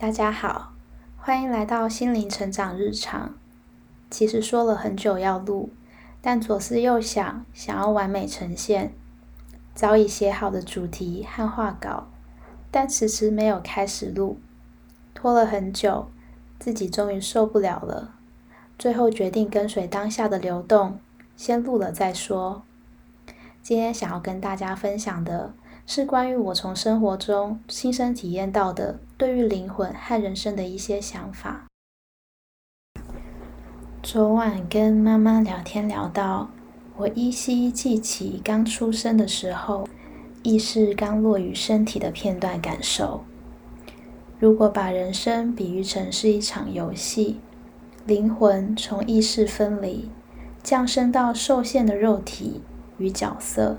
[0.00, 0.74] 大家好，
[1.16, 3.34] 欢迎来到心灵成长日常。
[4.08, 5.70] 其实说了很久要录，
[6.22, 8.92] 但左思右想，想要完美呈现，
[9.74, 12.06] 早已写好的主题和画稿，
[12.70, 14.38] 但迟迟没有开始录，
[15.14, 16.08] 拖了很久，
[16.60, 18.14] 自己终于受不了了，
[18.78, 21.00] 最后决定跟随当下的流动，
[21.36, 22.62] 先录了再说。
[23.60, 25.54] 今天想要跟大家分享的。
[25.90, 31.64] 是关于我从生活中亲身体验到的，对于灵魂和人生的一些想法。
[34.02, 36.50] 昨晚跟妈妈聊天聊到，
[36.98, 39.88] 我依稀记起刚出生的时候，
[40.42, 43.24] 意识刚落于身体的片段感受。
[44.38, 47.40] 如果把人生比喻成是一场游戏，
[48.04, 50.10] 灵魂从意识分离，
[50.62, 52.60] 降生到受限的肉体
[52.98, 53.78] 与角色。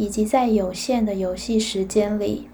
[0.00, 2.48] 以及在有限的游戏时间里，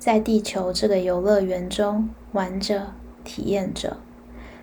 [0.00, 2.88] 在地球这个游乐园中玩着、
[3.22, 3.98] 体验着，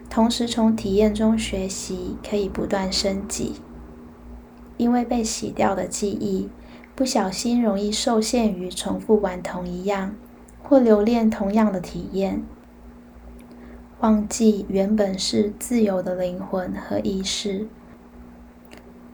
[0.09, 3.53] 同时从体验中学习，可以不断升级。
[4.75, 6.49] 因为被洗掉的记忆，
[6.93, 10.13] 不小心容易受限于重复玩同一样，
[10.61, 12.43] 或留恋同样的体验，
[14.01, 17.69] 忘记原本是自由的灵魂和意识。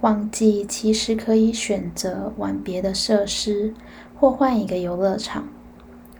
[0.02, 3.74] 忘记其实可以选择玩别的设施，
[4.20, 5.44] 或换一个游乐场；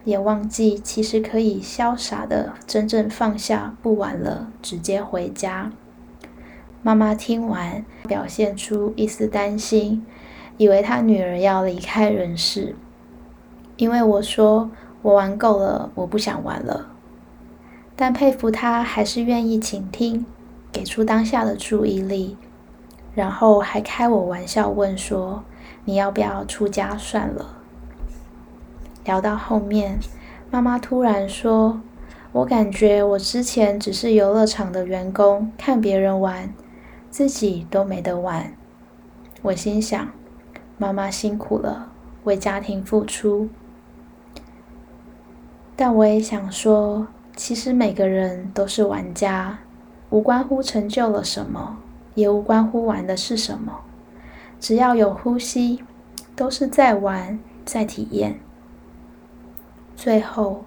[0.04, 5.72] 也忘记其实可以潇洒的真正放下，不玩了，直接回家。
[6.84, 10.06] 妈妈听完，表现出一丝担心，
[10.58, 12.76] 以为她女儿要离开人世。
[13.78, 14.70] 因为我说
[15.02, 16.92] 我玩够了，我不想玩了。
[17.96, 20.24] 但佩服她还是愿意倾听，
[20.72, 22.38] 给出当下的注意力。
[23.14, 25.44] 然后还开我玩笑问说
[25.86, 27.58] ：“你要不要出家算了？”
[29.03, 30.00] 聊到后面，
[30.50, 31.81] 妈妈突然说
[32.31, 36.53] ：“我感觉我之前只是游乐场的员工，看别人玩，
[37.09, 38.53] 自己都没得玩。”
[39.41, 40.08] 我心想
[40.78, 41.91] ：“妈妈辛苦了，
[42.24, 43.50] 为家庭付出。”
[45.75, 49.58] 但我也想说，其实每个人都是玩家，
[50.12, 51.80] 无关乎成就了什么。
[52.13, 53.81] 也无关乎玩的是什么，
[54.59, 55.83] 只要有呼吸，
[56.35, 58.39] 都是在玩，在体验。
[59.95, 60.66] 最后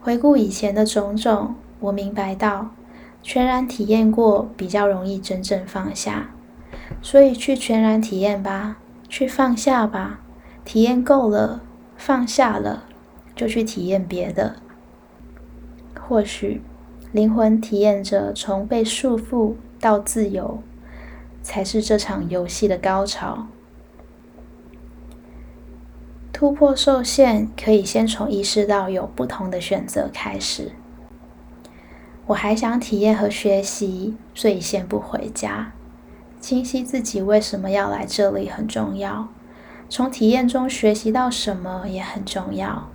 [0.00, 2.70] 回顾以前的种种，我明白到，
[3.22, 6.30] 全然体验过比较容易真正放下，
[7.02, 8.78] 所以去全然体验吧，
[9.08, 10.20] 去放下吧。
[10.64, 11.60] 体验够了，
[11.96, 12.84] 放下了，
[13.34, 14.56] 就去体验别的。
[16.00, 16.62] 或许
[17.12, 20.62] 灵魂体验着从被束缚到自由。
[21.46, 23.46] 才是这场游戏的高潮。
[26.32, 30.72] 突破受限，可以先从意识到有不同的选择开始。
[32.26, 35.72] 我还想体验和学习，所以先不回家。
[36.40, 39.28] 清晰自己为什么要来这里很重要，
[39.88, 42.88] 从体验中学习到什么也很重要。